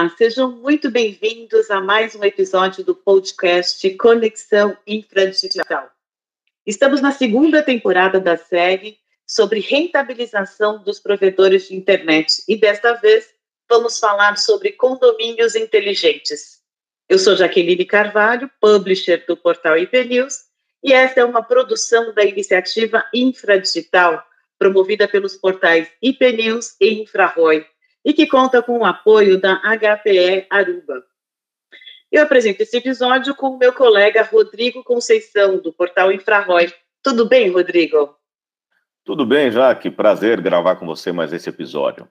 [0.00, 5.90] Olá, sejam muito bem-vindos a mais um episódio do podcast Conexão Infradigital.
[6.64, 13.28] Estamos na segunda temporada da série sobre rentabilização dos provedores de internet e desta vez
[13.68, 16.62] vamos falar sobre condomínios inteligentes.
[17.06, 20.34] Eu sou Jaqueline Carvalho, publisher do portal IP News,
[20.82, 24.24] e esta é uma produção da iniciativa Infradigital,
[24.58, 27.66] promovida pelos portais IP News e Infraroy
[28.04, 31.04] e que conta com o apoio da HPE Aruba.
[32.10, 36.72] Eu apresento esse episódio com o meu colega Rodrigo Conceição, do portal Infrarói.
[37.02, 38.16] Tudo bem, Rodrigo?
[39.04, 39.90] Tudo bem, Jaque.
[39.90, 42.08] Prazer gravar com você mais esse episódio.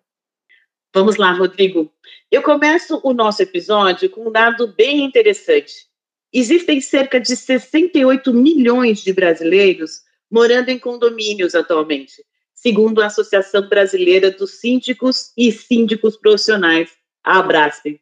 [0.93, 1.91] Vamos lá, Rodrigo.
[2.31, 5.87] Eu começo o nosso episódio com um dado bem interessante.
[6.31, 12.23] Existem cerca de 68 milhões de brasileiros morando em condomínios atualmente,
[12.61, 16.91] segundo a Associação Brasileira dos Síndicos e Síndicos Profissionais,
[17.23, 18.01] a Abrasp.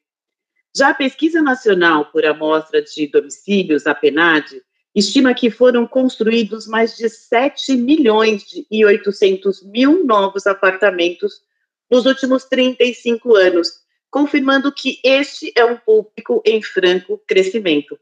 [0.75, 4.59] Já a Pesquisa Nacional por Amostra de Domicílios, a PENAD,
[4.95, 11.41] estima que foram construídos mais de 7 milhões e 800 mil novos apartamentos
[11.89, 13.69] nos últimos 35 anos,
[14.09, 17.97] confirmando que este é um público em franco crescimento.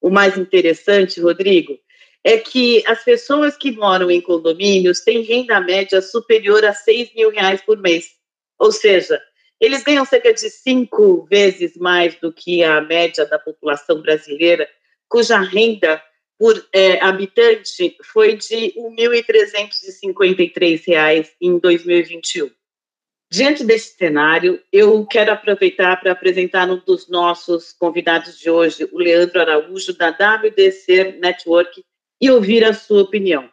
[0.00, 1.76] O mais interessante, Rodrigo,
[2.24, 7.30] é que as pessoas que moram em condomínios têm renda média superior a 6 mil
[7.30, 8.10] reais por mês.
[8.58, 9.20] Ou seja,
[9.60, 14.68] eles ganham cerca de cinco vezes mais do que a média da população brasileira,
[15.08, 16.02] cuja renda
[16.38, 22.50] por é, habitante foi de R$ 1.353 em 2021.
[23.30, 28.98] Diante desse cenário, eu quero aproveitar para apresentar um dos nossos convidados de hoje, o
[28.98, 31.82] Leandro Araújo, da WDC Network,
[32.22, 33.50] e ouvir a sua opinião.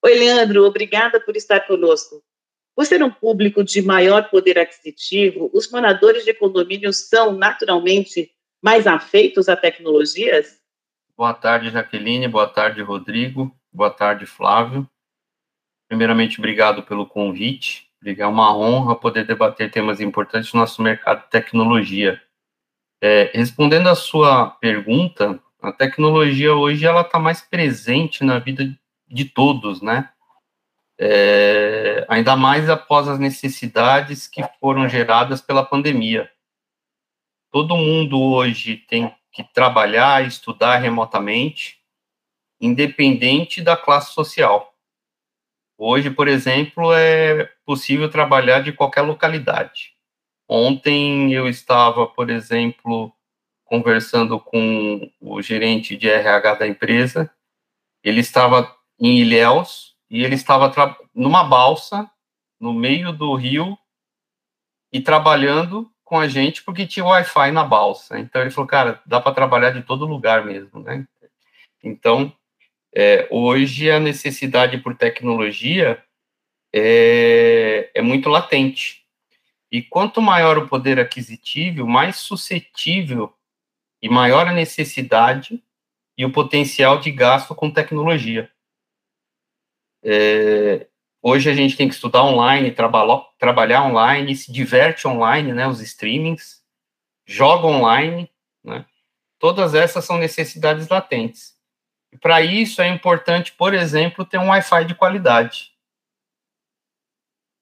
[0.00, 2.22] Oi, Leandro, obrigada por estar conosco.
[2.76, 8.30] Por ser um público de maior poder aquisitivo, os moradores de condomínios são naturalmente
[8.62, 10.60] mais afeitos a tecnologias?
[11.16, 12.28] Boa tarde, Jaqueline.
[12.28, 13.52] Boa tarde, Rodrigo.
[13.72, 14.88] Boa tarde, Flávio.
[15.88, 17.88] Primeiramente, obrigado pelo convite.
[18.04, 22.22] É uma honra poder debater temas importantes no nosso mercado de tecnologia.
[23.02, 28.64] É, respondendo à sua pergunta, a tecnologia hoje ela está mais presente na vida
[29.08, 30.10] de todos, né?
[30.98, 36.30] É, ainda mais após as necessidades que foram geradas pela pandemia.
[37.50, 41.80] Todo mundo hoje tem que trabalhar, estudar remotamente,
[42.60, 44.74] independente da classe social.
[45.78, 49.94] Hoje, por exemplo, é possível trabalhar de qualquer localidade.
[50.48, 53.12] Ontem eu estava, por exemplo,
[53.74, 57.28] conversando com o gerente de RH da empresa.
[58.04, 60.72] Ele estava em Ilhéus e ele estava
[61.12, 62.08] numa balsa
[62.60, 63.76] no meio do rio
[64.92, 68.16] e trabalhando com a gente porque tinha Wi-Fi na balsa.
[68.16, 71.04] Então ele falou, cara, dá para trabalhar de todo lugar mesmo, né?
[71.82, 72.32] Então,
[72.94, 76.00] é, hoje a necessidade por tecnologia
[76.72, 79.04] é, é muito latente.
[79.68, 83.34] E quanto maior o poder aquisitivo, mais suscetível
[84.04, 85.64] e maior a necessidade
[86.14, 88.52] e o potencial de gasto com tecnologia.
[90.02, 90.86] É,
[91.22, 95.80] hoje a gente tem que estudar online, trabalhar, trabalhar online, se diverte online, né, os
[95.80, 96.62] streamings,
[97.24, 98.30] joga online,
[98.62, 98.84] né,
[99.38, 101.56] todas essas são necessidades latentes.
[102.12, 105.72] E para isso é importante, por exemplo, ter um Wi-Fi de qualidade.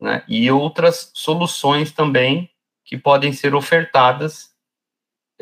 [0.01, 2.51] Né, e outras soluções também
[2.85, 4.52] que podem ser ofertadas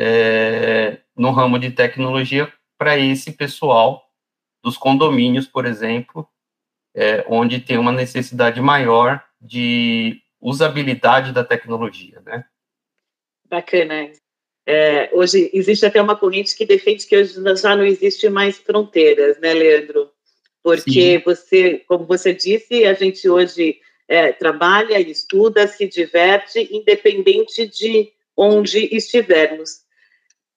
[0.02, 4.02] é, no ramo de tecnologia para esse pessoal
[4.64, 6.26] dos condomínios, por exemplo,
[6.94, 12.46] é, onde tem uma necessidade maior de usabilidade da tecnologia, né?
[13.46, 14.10] Bacana.
[14.66, 19.38] É, hoje existe até uma corrente que defende que hoje já não existe mais fronteiras,
[19.38, 20.10] né, Leandro?
[20.62, 21.22] Porque Sim.
[21.24, 28.88] você, como você disse, a gente hoje é, trabalha, estuda, se diverte, independente de onde
[28.94, 29.89] estivermos.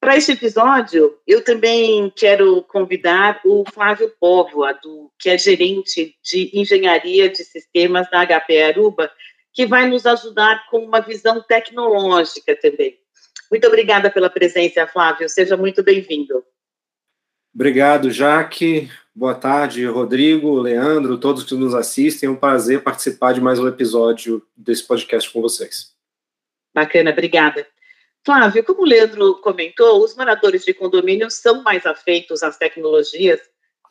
[0.03, 6.51] Para este episódio, eu também quero convidar o Flávio Póvoa, do, que é gerente de
[6.53, 9.09] engenharia de sistemas da HP Aruba,
[9.53, 13.00] que vai nos ajudar com uma visão tecnológica também.
[13.50, 15.29] Muito obrigada pela presença, Flávio.
[15.29, 16.44] Seja muito bem-vindo.
[17.55, 18.91] Obrigado, Jaque.
[19.15, 22.27] Boa tarde, Rodrigo, Leandro, todos que nos assistem.
[22.27, 25.94] É um prazer participar de mais um episódio desse podcast com vocês.
[26.75, 27.65] Bacana, obrigada.
[28.25, 33.42] Flávio, como o Leandro comentou, os moradores de condomínio são mais afeitos às tecnologias,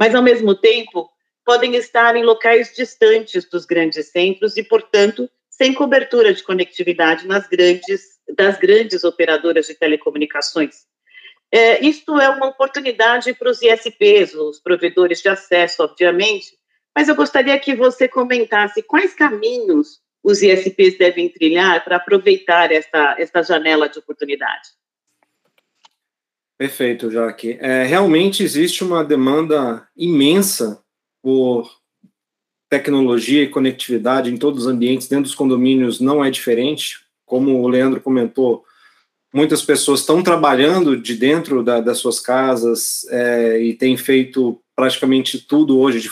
[0.01, 1.11] mas, ao mesmo tempo,
[1.45, 7.47] podem estar em locais distantes dos grandes centros e, portanto, sem cobertura de conectividade nas
[7.47, 10.87] grandes, das grandes operadoras de telecomunicações.
[11.51, 16.57] É, isto é uma oportunidade para os ISPs, os provedores de acesso, obviamente,
[16.97, 23.17] mas eu gostaria que você comentasse quais caminhos os ISPs devem trilhar para aproveitar esta,
[23.19, 24.71] esta janela de oportunidade.
[26.57, 27.59] Perfeito, Jaque.
[27.61, 30.81] É, realmente existe uma demanda imensa
[31.21, 31.69] por
[32.71, 37.01] tecnologia e conectividade em todos os ambientes, dentro dos condomínios não é diferente.
[37.27, 38.65] Como o Leandro comentou,
[39.35, 45.41] muitas pessoas estão trabalhando de dentro da, das suas casas é, e têm feito praticamente
[45.41, 46.11] tudo hoje de,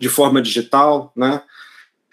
[0.00, 1.42] de forma digital, né?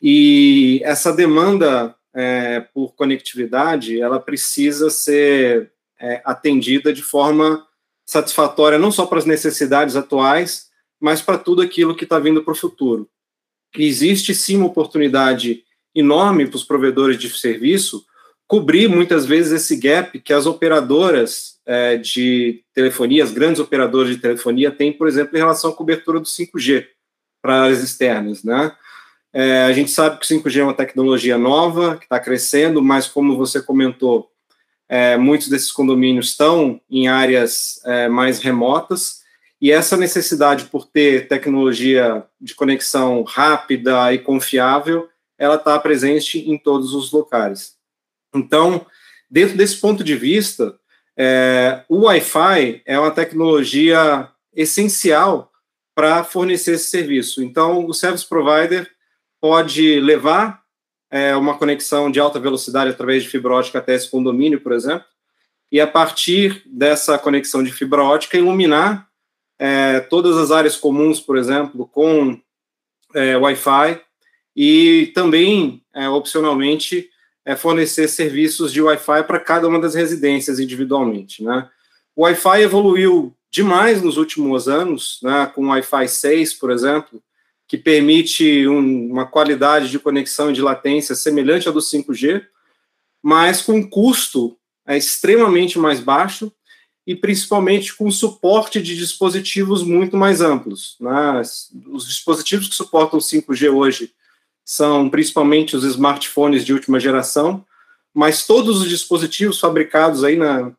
[0.04, 7.66] E essa demanda é, por conectividade, ela precisa ser é, atendida de forma
[8.06, 10.68] satisfatória, não só para as necessidades atuais,
[11.00, 13.10] mas para tudo aquilo que está vindo para o futuro
[13.74, 15.64] que existe sim uma oportunidade
[15.96, 18.06] enorme para os provedores de serviço
[18.48, 24.22] cobrir muitas vezes esse gap que as operadoras é, de telefonia, as grandes operadoras de
[24.22, 26.86] telefonia têm, por exemplo, em relação à cobertura do 5G
[27.42, 28.76] para áreas externas, né?
[29.34, 33.08] É, a gente sabe que o 5G é uma tecnologia nova, que está crescendo, mas
[33.08, 34.30] como você comentou,
[34.88, 39.24] é, muitos desses condomínios estão em áreas é, mais remotas,
[39.60, 46.58] e essa necessidade por ter tecnologia de conexão rápida e confiável, ela está presente em
[46.58, 47.76] todos os locais.
[48.36, 48.86] Então,
[49.32, 50.78] dentro desse ponto de vista,
[51.18, 55.52] é, o Wi-Fi é uma tecnologia essencial
[55.96, 57.42] para fornecer esse serviço.
[57.42, 58.93] Então, o service provider
[59.44, 60.64] pode levar
[61.12, 65.06] é, uma conexão de alta velocidade através de fibra ótica até esse condomínio, por exemplo,
[65.70, 69.06] e a partir dessa conexão de fibra ótica iluminar
[69.60, 72.40] é, todas as áreas comuns, por exemplo, com
[73.14, 74.00] é, Wi-Fi
[74.56, 77.10] e também, é, opcionalmente,
[77.44, 81.44] é, fornecer serviços de Wi-Fi para cada uma das residências individualmente.
[81.44, 81.68] Né?
[82.16, 87.22] O Wi-Fi evoluiu demais nos últimos anos, né, com o Wi-Fi 6, por exemplo,
[87.68, 92.46] que permite um, uma qualidade de conexão e de latência semelhante à do 5G,
[93.22, 96.52] mas com custo é, extremamente mais baixo
[97.06, 100.96] e principalmente com suporte de dispositivos muito mais amplos.
[101.00, 101.42] Né?
[101.88, 104.14] Os dispositivos que suportam 5G hoje
[104.66, 107.66] são principalmente os smartphones de última geração,
[108.14, 110.72] mas todos os dispositivos fabricados aí na,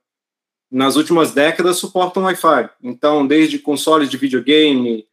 [0.71, 2.71] nas últimas décadas suportam Wi-Fi.
[2.83, 5.07] Então, desde consoles de videogame,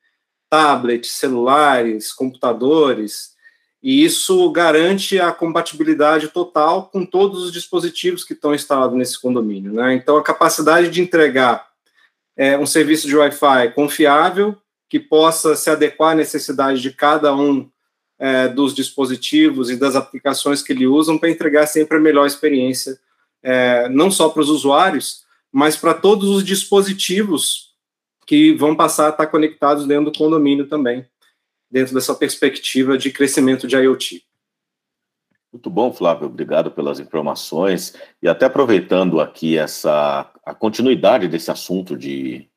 [0.52, 3.32] tablets, celulares, computadores,
[3.82, 9.72] e isso garante a compatibilidade total com todos os dispositivos que estão instalados nesse condomínio.
[9.72, 9.96] Né?
[9.96, 11.66] Então, a capacidade de entregar
[12.36, 14.58] é, um serviço de Wi-Fi confiável,
[14.90, 17.70] que possa se adequar à necessidade de cada um
[18.20, 23.00] é, dos dispositivos e das aplicações que ele usam para entregar sempre a melhor experiência,
[23.42, 27.71] é, não só para os usuários, mas para todos os dispositivos
[28.32, 31.06] que vão passar a estar conectados dentro do condomínio também
[31.70, 34.24] dentro dessa perspectiva de crescimento de IoT.
[35.52, 37.94] Muito bom, Flávio, obrigado pelas informações.
[38.24, 42.48] E até aproveitando aqui essa a continuidade desse assunto de,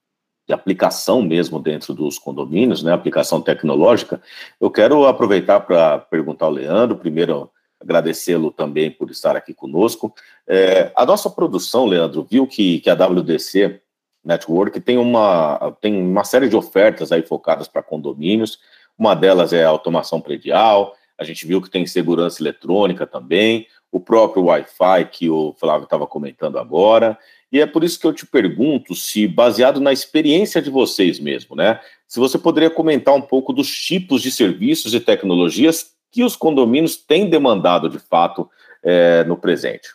[0.47, 4.23] de aplicação mesmo dentro dos condomínios, né, aplicação tecnológica,
[4.61, 7.51] eu quero aproveitar para perguntar ao Leandro, primeiro
[7.81, 10.15] agradecê-lo também por estar aqui conosco.
[10.47, 13.83] É, a nossa produção, Leandro, viu que, que a WDC
[14.25, 18.59] Network tem uma, tem uma série de ofertas aí focadas para condomínios,
[18.99, 24.01] uma delas é a automação predial, a gente viu que tem segurança eletrônica também, o
[24.01, 27.17] próprio Wi-Fi que o Flávio estava comentando agora.
[27.53, 31.55] E é por isso que eu te pergunto se, baseado na experiência de vocês mesmo,
[31.55, 31.79] né,
[32.09, 36.97] se você poderia comentar um pouco dos tipos de serviços e tecnologias que os condomínios
[36.97, 38.51] têm demandado de fato
[38.83, 39.89] é, no presente.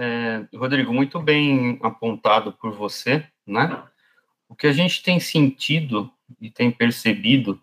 [0.00, 3.82] É, Rodrigo, muito bem apontado por você, né?
[4.48, 6.08] O que a gente tem sentido
[6.40, 7.60] e tem percebido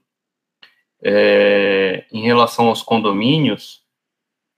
[1.02, 3.86] é, em relação aos condomínios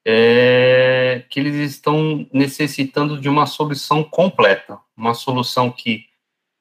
[0.03, 6.07] é que eles estão necessitando de uma solução completa, uma solução que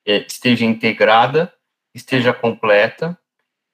[0.04, 1.50] é, esteja integrada,
[1.94, 3.18] esteja completa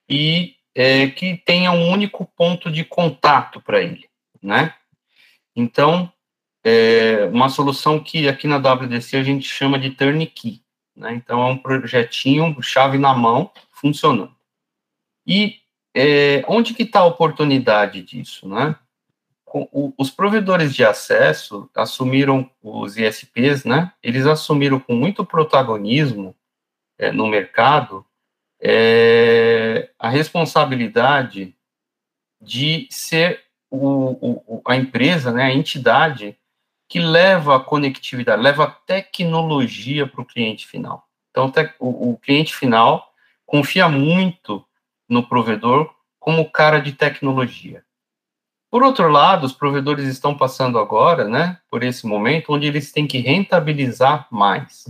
[0.07, 4.07] e é, que tenha um único ponto de contato para ele,
[4.41, 4.73] né?
[5.53, 6.09] Então,
[6.63, 10.61] é uma solução que aqui na WDC a gente chama de turnkey,
[10.95, 11.13] né?
[11.13, 14.33] Então, é um projetinho, chave na mão, funcionando.
[15.25, 15.59] E
[15.95, 18.75] é, onde que está a oportunidade disso, né?
[19.45, 23.91] O, os provedores de acesso assumiram, os ISPs, né?
[24.01, 26.35] Eles assumiram com muito protagonismo
[26.97, 28.03] é, no mercado
[28.59, 31.55] é, a responsabilidade
[32.41, 36.37] de ser o, o, a empresa, né, a entidade
[36.87, 41.07] que leva a conectividade, leva a tecnologia para o cliente final.
[41.31, 43.11] Então, o, o cliente final
[43.45, 44.63] confia muito
[45.09, 47.83] no provedor como cara de tecnologia.
[48.69, 53.05] Por outro lado, os provedores estão passando agora, né, por esse momento onde eles têm
[53.05, 54.85] que rentabilizar mais.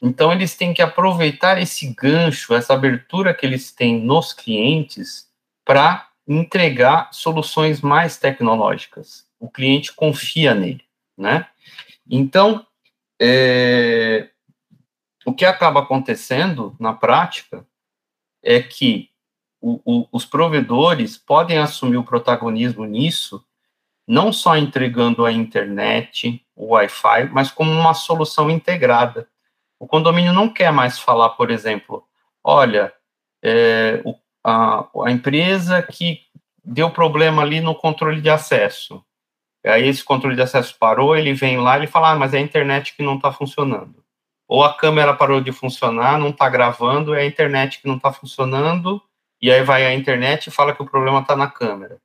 [0.00, 5.26] Então, eles têm que aproveitar esse gancho, essa abertura que eles têm nos clientes
[5.64, 9.26] para entregar soluções mais tecnológicas.
[9.40, 10.84] O cliente confia nele,
[11.18, 11.46] né?
[12.08, 12.64] Então,
[13.20, 14.30] é,
[15.26, 17.66] o que acaba acontecendo na prática
[18.42, 19.10] é que
[19.60, 23.44] o, o, os provedores podem assumir o protagonismo nisso,
[24.06, 29.28] não só entregando a internet, o Wi-Fi, mas como uma solução integrada.
[29.78, 32.04] O condomínio não quer mais falar, por exemplo,
[32.42, 32.92] olha,
[33.42, 36.22] é, o, a, a empresa que
[36.64, 39.04] deu problema ali no controle de acesso.
[39.64, 42.42] Aí esse controle de acesso parou, ele vem lá e fala, ah, mas é a
[42.42, 44.02] internet que não está funcionando.
[44.46, 48.12] Ou a câmera parou de funcionar, não está gravando, é a internet que não está
[48.12, 49.02] funcionando,
[49.40, 51.98] e aí vai a internet e fala que o problema está na câmera,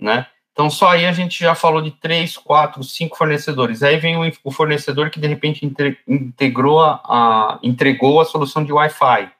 [0.00, 0.26] né?
[0.52, 3.82] Então, só aí a gente já falou de três, quatro, cinco fornecedores.
[3.82, 5.64] Aí vem o, fornecedor que, de repente,
[6.06, 9.30] integrou a, entregou a solução de Wi-Fi,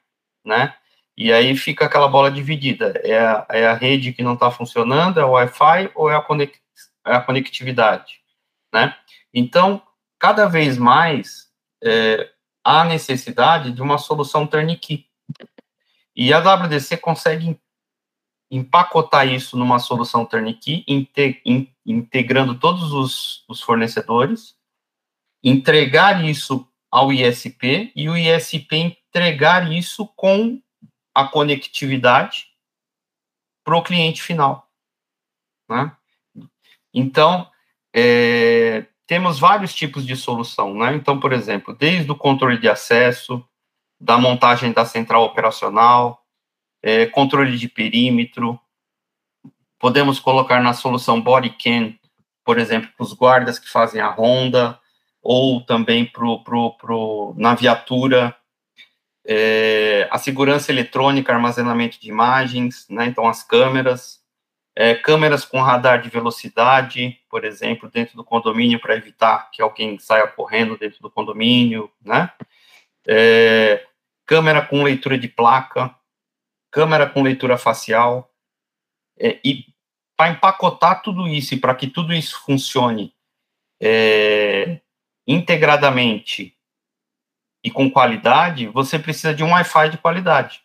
[0.43, 0.73] né?
[1.15, 2.99] E aí fica aquela bola dividida.
[3.03, 6.25] É a, é a rede que não está funcionando, é o Wi-Fi ou é a,
[7.03, 8.21] a conectividade,
[8.73, 8.95] né?
[9.33, 9.81] Então,
[10.19, 11.51] cada vez mais
[11.83, 12.31] é,
[12.63, 15.07] há necessidade de uma solução turnkey.
[16.15, 17.59] E a WDC consegue
[18.51, 20.85] empacotar isso numa solução turnkey,
[21.85, 24.57] integrando todos os, os fornecedores,
[25.41, 30.61] entregar isso ao ISP e o ISP entregar isso com
[31.15, 32.47] a conectividade
[33.63, 34.69] para o cliente final.
[35.69, 35.95] Né?
[36.93, 37.47] Então,
[37.93, 40.73] é, temos vários tipos de solução.
[40.73, 40.95] Né?
[40.95, 43.43] Então, por exemplo, desde o controle de acesso,
[43.99, 46.25] da montagem da central operacional,
[46.81, 48.59] é, controle de perímetro.
[49.77, 51.93] Podemos colocar na solução body cam,
[52.43, 54.79] por exemplo, para os guardas que fazem a ronda,
[55.21, 58.35] ou também pro, pro, pro, na viatura,
[59.25, 64.20] é, a segurança eletrônica, armazenamento de imagens, né, então as câmeras,
[64.81, 69.99] é, câmeras com radar de velocidade, por exemplo, dentro do condomínio para evitar que alguém
[69.99, 72.31] saia correndo dentro do condomínio, né,
[73.07, 73.85] é,
[74.25, 75.95] câmera com leitura de placa,
[76.71, 78.33] câmera com leitura facial,
[79.19, 79.65] é, e
[80.17, 83.13] para empacotar tudo isso e para que tudo isso funcione
[83.79, 84.81] é,
[85.27, 86.57] integradamente
[87.63, 90.63] e com qualidade, você precisa de um Wi-Fi de qualidade,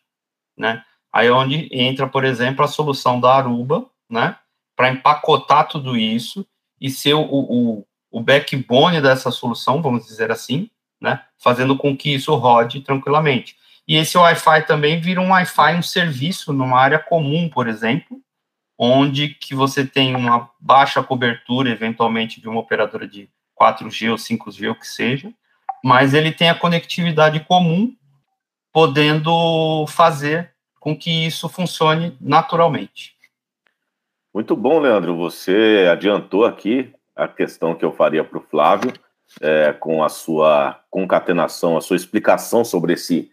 [0.56, 0.82] né?
[1.12, 4.36] Aí é onde entra, por exemplo, a solução da Aruba, né?
[4.74, 6.46] Para empacotar tudo isso
[6.80, 10.70] e ser o, o, o backbone dessa solução, vamos dizer assim,
[11.00, 11.22] né?
[11.38, 13.56] Fazendo com que isso rode tranquilamente.
[13.88, 18.20] E esse Wi-Fi também vira um Wi-Fi, um serviço numa área comum, por exemplo,
[18.78, 23.28] onde que você tem uma baixa cobertura, eventualmente, de uma operadora de
[23.60, 25.32] 4G ou 5G, o que seja,
[25.82, 27.94] mas ele tem a conectividade comum,
[28.72, 33.15] podendo fazer com que isso funcione naturalmente.
[34.36, 35.16] Muito bom, Leandro.
[35.16, 38.92] Você adiantou aqui a questão que eu faria para o Flávio,
[39.40, 43.30] é, com a sua concatenação, a sua explicação sobre esse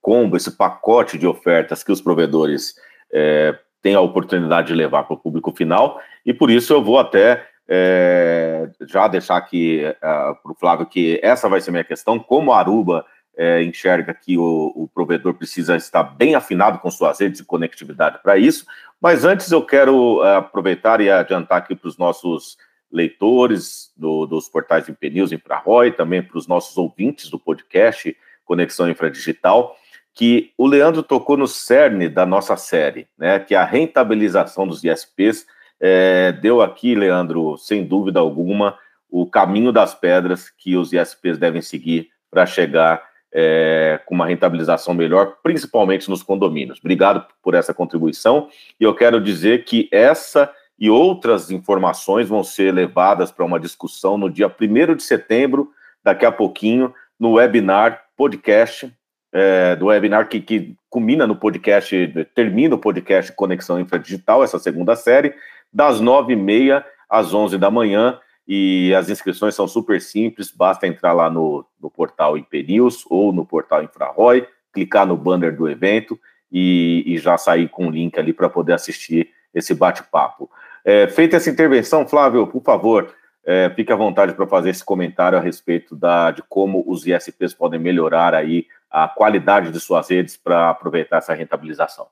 [0.00, 2.76] combo, esse pacote de ofertas que os provedores
[3.12, 6.98] é, têm a oportunidade de levar para o público final, e por isso eu vou
[6.98, 12.18] até é, já deixar aqui é, para o Flávio que essa vai ser minha questão,
[12.18, 13.04] como Aruba
[13.36, 18.18] é, enxerga que o, o, provedor precisa estar bem afinado com suas redes de conectividade
[18.22, 18.64] para isso,
[19.00, 22.56] mas antes eu quero é, aproveitar e adiantar aqui para os nossos
[22.90, 29.76] leitores do, dos portais Impenews, Infraroy, também para os nossos ouvintes do podcast Conexão Infradigital,
[30.14, 33.38] que o Leandro tocou no cerne da nossa série, né?
[33.38, 35.46] Que a rentabilização dos ISPs
[35.78, 38.78] é, deu aqui, Leandro, sem dúvida alguma,
[39.10, 43.02] o caminho das pedras que os ISPs devem seguir para chegar
[43.38, 46.78] é, com uma rentabilização melhor, principalmente nos condomínios.
[46.78, 48.48] Obrigado por essa contribuição.
[48.80, 54.16] E eu quero dizer que essa e outras informações vão ser levadas para uma discussão
[54.16, 55.70] no dia 1 de setembro,
[56.02, 58.90] daqui a pouquinho, no webinar podcast
[59.32, 64.96] é, do webinar que, que culmina no podcast, termina o podcast Conexão Infradigital, essa segunda
[64.96, 65.34] série,
[65.70, 70.86] das nove e meia às onze da manhã, e as inscrições são super simples, basta
[70.86, 76.18] entrar lá no, no portal Imperius ou no portal Infraroy, clicar no banner do evento
[76.50, 80.50] e, e já sair com o link ali para poder assistir esse bate-papo.
[80.84, 83.12] É, feita essa intervenção, Flávio, por favor,
[83.44, 87.54] é, fique à vontade para fazer esse comentário a respeito da, de como os ISPs
[87.54, 92.06] podem melhorar aí a qualidade de suas redes para aproveitar essa rentabilização.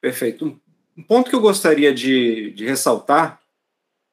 [0.00, 0.58] Perfeito.
[0.96, 3.41] Um ponto que eu gostaria de, de ressaltar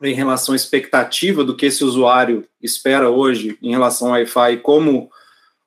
[0.01, 4.57] em relação à expectativa do que esse usuário espera hoje em relação ao Wi-Fi e
[4.57, 5.09] como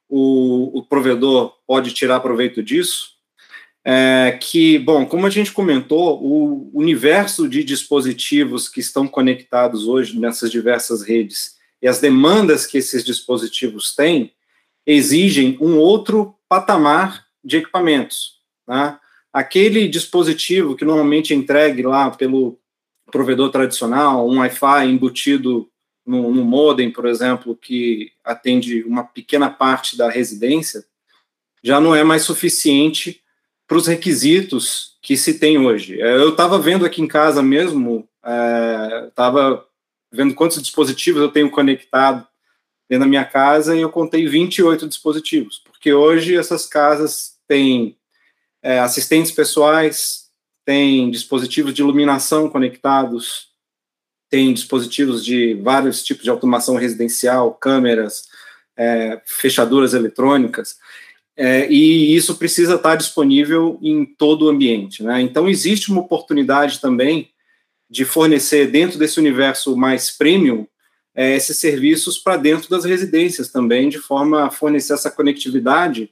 [0.08, 3.12] o, o provedor pode tirar proveito disso,
[3.84, 10.18] é que, bom, como a gente comentou, o universo de dispositivos que estão conectados hoje
[10.18, 14.32] nessas diversas redes e as demandas que esses dispositivos têm
[14.86, 18.40] exigem um outro patamar de equipamentos.
[18.68, 18.96] Né?
[19.32, 22.58] Aquele dispositivo que normalmente é entregue lá pelo
[23.12, 25.68] provedor tradicional, um Wi-Fi embutido
[26.04, 30.84] no, no modem, por exemplo, que atende uma pequena parte da residência,
[31.62, 33.22] já não é mais suficiente
[33.68, 36.00] para os requisitos que se tem hoje.
[36.00, 38.08] É, eu estava vendo aqui em casa mesmo,
[39.08, 39.64] estava
[40.12, 42.26] é, vendo quantos dispositivos eu tenho conectado
[42.88, 47.96] dentro da minha casa e eu contei 28 dispositivos, porque hoje essas casas têm
[48.62, 50.21] é, assistentes pessoais,
[50.64, 53.48] tem dispositivos de iluminação conectados,
[54.30, 58.24] tem dispositivos de vários tipos de automação residencial, câmeras,
[58.76, 60.78] é, fechaduras eletrônicas,
[61.36, 65.02] é, e isso precisa estar disponível em todo o ambiente.
[65.02, 65.20] Né?
[65.22, 67.30] Então, existe uma oportunidade também
[67.90, 70.66] de fornecer, dentro desse universo mais premium,
[71.14, 76.10] é, esses serviços para dentro das residências também, de forma a fornecer essa conectividade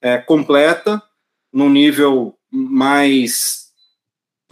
[0.00, 1.02] é, completa,
[1.50, 3.61] num nível mais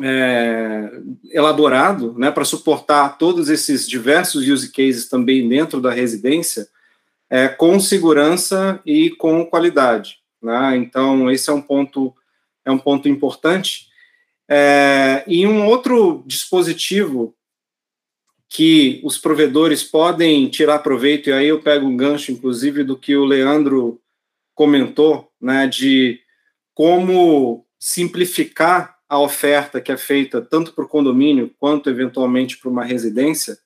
[0.02, 0.90] é,
[1.32, 6.68] elaborado né, para suportar todos esses diversos use cases também dentro da residência,
[7.28, 10.18] é, com segurança e com qualidade.
[10.42, 10.76] Né?
[10.76, 12.14] Então, esse é um ponto,
[12.64, 13.88] é um ponto importante.
[14.48, 17.34] É, e um outro dispositivo
[18.48, 23.16] que os provedores podem tirar proveito, e aí eu pego um gancho, inclusive, do que
[23.16, 24.00] o Leandro
[24.54, 26.18] comentou, né, de
[26.74, 32.84] como simplificar a oferta que é feita tanto para o condomínio quanto eventualmente para uma
[32.84, 33.58] residência,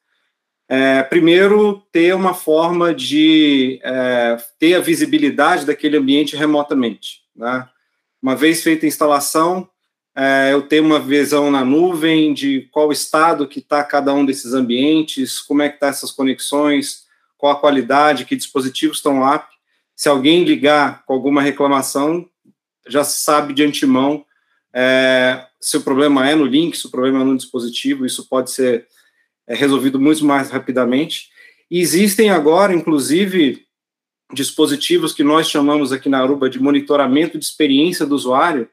[0.66, 7.20] é, primeiro ter uma forma de é, ter a visibilidade daquele ambiente remotamente.
[7.36, 7.68] Né?
[8.22, 9.68] Uma vez feita a instalação,
[10.16, 14.54] é, eu tenho uma visão na nuvem de qual estado que está cada um desses
[14.54, 17.04] ambientes, como é que está essas conexões,
[17.36, 19.46] qual a qualidade, que dispositivos estão lá.
[19.94, 22.26] Se alguém ligar com alguma reclamação,
[22.88, 24.24] já sabe de antemão
[24.74, 28.50] é, se o problema é no link, se o problema é no dispositivo, isso pode
[28.50, 28.86] ser
[29.46, 31.28] é, resolvido muito mais rapidamente.
[31.70, 33.64] E existem agora, inclusive,
[34.32, 38.68] dispositivos que nós chamamos aqui na Aruba de monitoramento de experiência do usuário,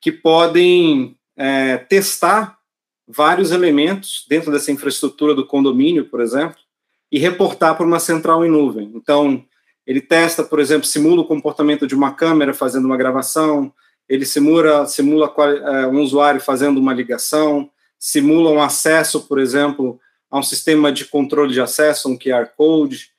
[0.00, 2.56] que podem é, testar
[3.06, 6.58] vários elementos dentro dessa infraestrutura do condomínio, por exemplo,
[7.10, 8.90] e reportar para uma central em nuvem.
[8.94, 9.44] Então,
[9.86, 13.72] ele testa, por exemplo, simula o comportamento de uma câmera fazendo uma gravação,
[14.08, 20.38] ele simula, simula é, um usuário fazendo uma ligação, simula um acesso, por exemplo, a
[20.38, 23.10] um sistema de controle de acesso, um QR Code,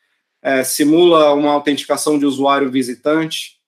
[0.41, 3.59] é, simula uma autenticação de usuário visitante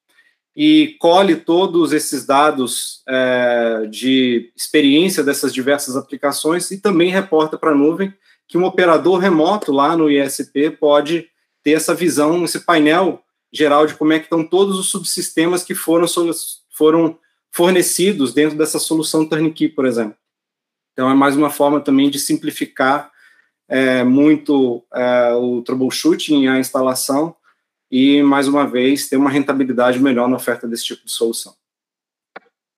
[0.56, 7.72] e colhe todos esses dados é, de experiência dessas diversas aplicações e também reporta para
[7.72, 8.14] a nuvem
[8.48, 11.28] que um operador remoto lá no ISP pode
[11.64, 15.76] ter essa visão, esse painel geral de como é que estão todos os subsistemas que
[15.76, 16.08] foram
[16.82, 17.20] foram
[17.52, 20.18] fornecidos dentro dessa solução turnkey, por exemplo.
[20.94, 23.12] Então, é mais uma forma também de simplificar
[23.70, 27.36] é, muito é, o troubleshooting, a instalação,
[27.92, 31.54] e, mais uma vez, ter uma rentabilidade melhor na oferta desse tipo de solução.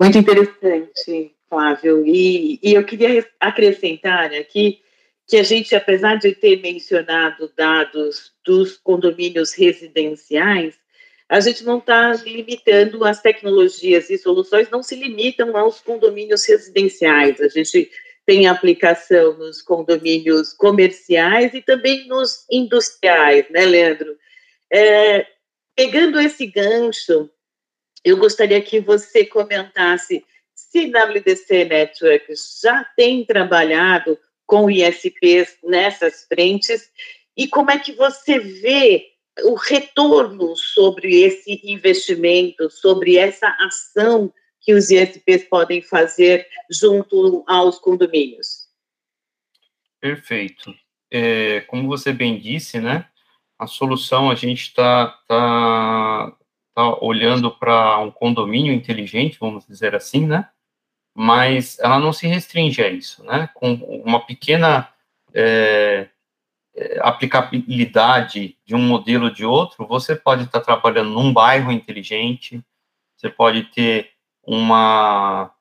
[0.02, 2.06] Muito interessante, Flávio.
[2.06, 4.82] E, e eu queria acrescentar aqui
[5.26, 10.76] que a gente, apesar de ter mencionado dados dos condomínios residenciais,
[11.34, 17.42] a gente não está limitando as tecnologias e soluções, não se limitam aos condomínios residenciais.
[17.42, 17.90] A gente
[18.24, 24.16] tem aplicação nos condomínios comerciais e também nos industriais, né, Leandro?
[24.72, 25.26] É,
[25.76, 27.28] pegando esse gancho,
[28.06, 36.92] eu gostaria que você comentasse se WDC Networks já tem trabalhado com ISPs nessas frentes
[37.36, 44.74] e como é que você vê o retorno sobre esse investimento, sobre essa ação que
[44.74, 48.68] os ISPs podem fazer junto aos condomínios.
[50.00, 50.74] Perfeito.
[51.12, 53.08] É, como você bem disse, né,
[53.58, 56.36] a solução a gente está tá,
[56.74, 60.50] tá olhando para um condomínio inteligente, vamos dizer assim, né,
[61.16, 64.90] mas ela não se restringe a isso, né, com uma pequena
[65.34, 66.10] é,
[67.02, 72.64] aplicabilidade de um modelo ou de outro, você pode estar trabalhando num bairro inteligente,
[73.16, 74.12] você pode ter
[74.44, 75.52] uma,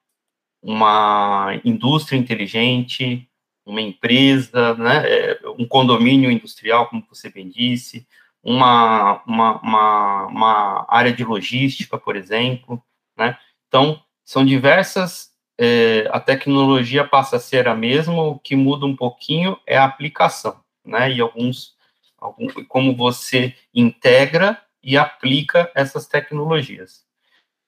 [0.62, 3.28] uma indústria inteligente,
[3.64, 8.06] uma empresa, né, é, um condomínio industrial, como você bem disse,
[8.42, 12.82] uma, uma, uma, uma área de logística, por exemplo,
[13.16, 13.38] né?
[13.68, 18.96] Então, são diversas, é, a tecnologia passa a ser a mesma, o que muda um
[18.96, 21.12] pouquinho é a aplicação, né?
[21.12, 21.76] E alguns,
[22.18, 27.04] algum, como você integra e aplica essas tecnologias.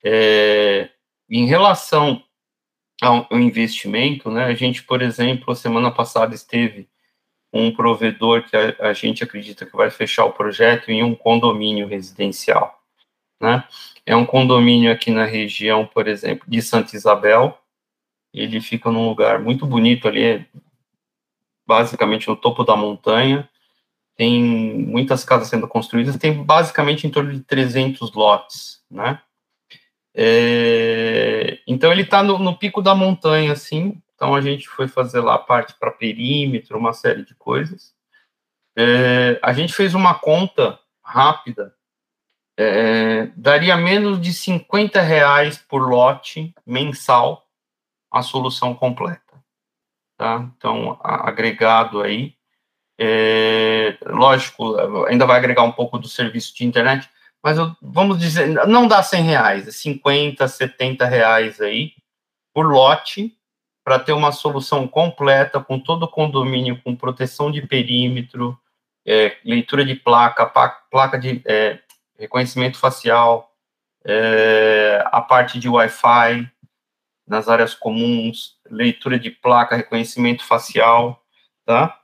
[0.02, 0.90] É,
[1.28, 2.22] em relação
[3.00, 4.44] ao, ao investimento, né?
[4.44, 6.88] A gente, por exemplo, semana passada esteve
[7.52, 11.86] um provedor que a, a, gente acredita que vai fechar o projeto em um condomínio
[11.86, 12.82] residencial,
[13.40, 13.64] né?
[14.04, 17.58] É um condomínio aqui na região, por exemplo, de Santa Isabel.
[18.34, 20.44] Ele fica num lugar muito bonito ali,
[21.66, 23.48] basicamente no topo da montanha.
[24.16, 29.20] Tem muitas casas sendo construídas, tem basicamente em torno de 300 lotes, né?
[30.16, 35.18] É, então ele está no, no, pico da montanha, assim, então a gente foi fazer
[35.18, 37.92] lá parte para perímetro, uma série de coisas.
[38.76, 41.74] É, a gente fez uma conta rápida,
[42.56, 47.48] é, daria menos de 50 reais por lote mensal
[48.08, 49.23] a solução completa.
[50.16, 50.48] Tá?
[50.56, 52.34] Então, agregado aí,
[52.98, 57.08] é, lógico, ainda vai agregar um pouco do serviço de internet,
[57.42, 61.92] mas eu, vamos dizer, não dá 100 reais, 50, é 70 reais aí
[62.54, 63.36] por lote,
[63.84, 68.58] para ter uma solução completa com todo o condomínio, com proteção de perímetro,
[69.06, 70.46] é, leitura de placa,
[70.90, 71.80] placa de é,
[72.18, 73.52] reconhecimento facial,
[74.06, 76.50] é, a parte de Wi-Fi
[77.26, 81.22] nas áreas comuns, leitura de placa, reconhecimento facial,
[81.64, 82.00] tá?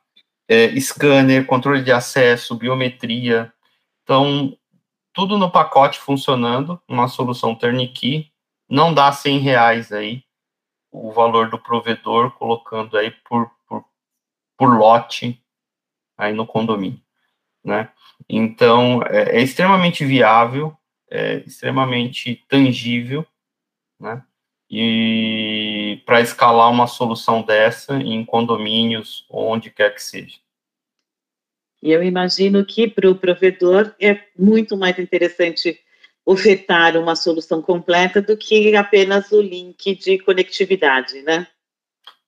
[0.48, 3.52] É, scanner, controle de acesso, biometria.
[4.02, 4.56] Então,
[5.12, 8.32] tudo no pacote funcionando, uma solução turnkey.
[8.68, 10.24] Não dá 100 reais aí
[10.90, 13.84] o valor do provedor, colocando aí por, por,
[14.56, 15.40] por lote
[16.18, 17.00] aí no condomínio,
[17.64, 17.90] né?
[18.28, 20.76] Então, é, é extremamente viável,
[21.08, 23.26] é extremamente tangível,
[23.98, 24.24] né?
[24.70, 30.38] E para escalar uma solução dessa em condomínios, onde quer que seja.
[31.82, 35.80] E eu imagino que para o provedor é muito mais interessante
[36.24, 41.46] ofertar uma solução completa do que apenas o link de conectividade, né?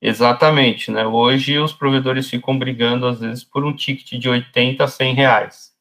[0.01, 1.07] Exatamente, né?
[1.07, 5.73] Hoje os provedores ficam brigando às vezes por um ticket de 80 a 100 reais,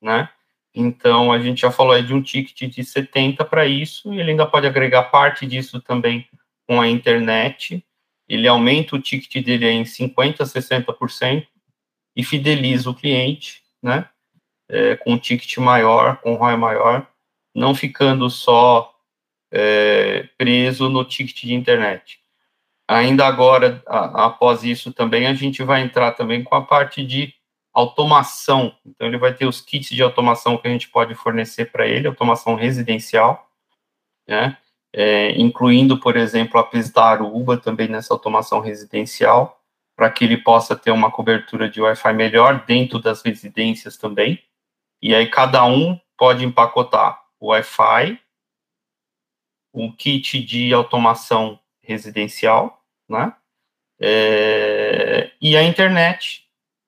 [0.00, 0.30] né?
[0.76, 4.32] Então a gente já falou aí de um ticket de 70 para isso, e ele
[4.32, 6.28] ainda pode agregar parte disso também
[6.68, 7.82] com a internet.
[8.28, 11.46] Ele aumenta o ticket dele em 50 a 60%
[12.14, 14.06] e fideliza o cliente, né?
[14.68, 17.06] É, com um ticket maior, com um ROI maior,
[17.54, 18.92] não ficando só
[19.50, 22.18] é, preso no ticket de internet.
[22.86, 27.32] Ainda agora, a, após isso também, a gente vai entrar também com a parte de
[27.76, 28.74] automação.
[28.86, 32.08] Então, ele vai ter os kits de automação que a gente pode fornecer para ele,
[32.08, 33.50] automação residencial,
[34.26, 34.56] né?
[34.94, 39.60] É, incluindo, por exemplo, a Pesdaruba também nessa automação residencial,
[39.94, 44.42] para que ele possa ter uma cobertura de Wi-Fi melhor dentro das residências também.
[45.02, 48.18] E aí cada um pode empacotar Wi-Fi,
[49.74, 53.34] um kit de automação residencial, né?
[54.00, 56.45] É, e a internet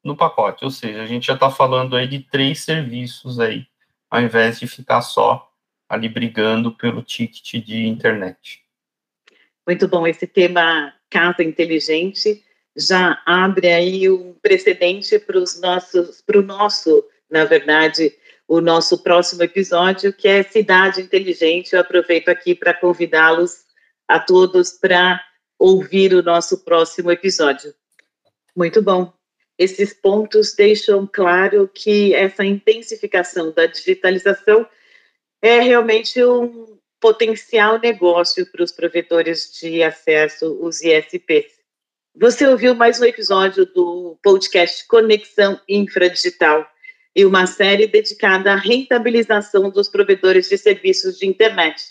[0.08, 3.66] no pacote, ou seja, a gente já está falando aí de três serviços aí,
[4.10, 5.48] ao invés de ficar só
[5.88, 8.64] ali brigando pelo ticket de internet.
[9.66, 12.42] Muito bom, esse tema casa inteligente
[12.76, 18.12] já abre aí um precedente para os nossos, para o nosso, na verdade,
[18.46, 21.74] o nosso próximo episódio, que é Cidade Inteligente.
[21.74, 23.64] Eu aproveito aqui para convidá-los
[24.06, 25.20] a todos para
[25.58, 27.74] ouvir o nosso próximo episódio.
[28.56, 29.17] Muito bom.
[29.58, 34.64] Esses pontos deixam claro que essa intensificação da digitalização
[35.42, 41.58] é realmente um potencial negócio para os provedores de acesso, os ISPs.
[42.14, 46.64] Você ouviu mais um episódio do podcast Conexão Infradigital
[47.14, 51.82] e uma série dedicada à rentabilização dos provedores de serviços de internet.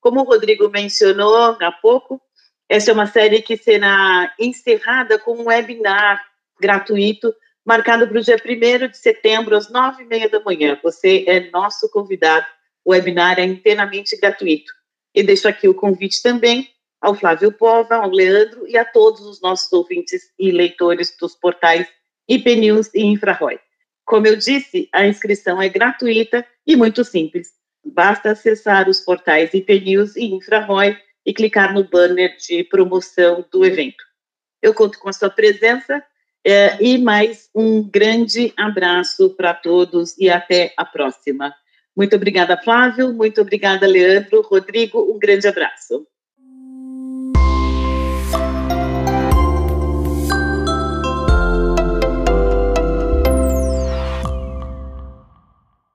[0.00, 2.20] Como o Rodrigo mencionou há pouco,
[2.68, 6.29] essa é uma série que será encerrada com um webinar
[6.60, 10.78] gratuito marcado para o dia 1 de setembro, às nove e meia da manhã.
[10.82, 12.46] Você é nosso convidado.
[12.84, 14.72] O webinar é inteiramente gratuito.
[15.14, 16.68] E deixo aqui o convite também
[17.00, 21.86] ao Flávio Pova, ao Leandro e a todos os nossos ouvintes e leitores dos portais
[22.28, 23.58] IP News e InfraRoy.
[24.04, 27.48] Como eu disse, a inscrição é gratuita e muito simples.
[27.84, 33.64] Basta acessar os portais IP News e InfraRoy e clicar no banner de promoção do
[33.64, 34.02] evento.
[34.62, 36.04] Eu conto com a sua presença
[36.44, 41.54] é, e mais um grande abraço para todos e até a próxima.
[41.96, 43.12] Muito obrigada, Flávio.
[43.12, 44.42] Muito obrigada, Leandro.
[44.42, 46.06] Rodrigo, um grande abraço.